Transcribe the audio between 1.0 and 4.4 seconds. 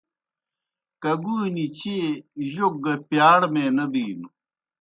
کگُونیْ چیئے جوک گہ پِیاڑمے نہ بِینوْ۔